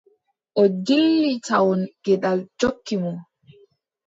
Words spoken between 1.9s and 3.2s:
geɗal jokki mo.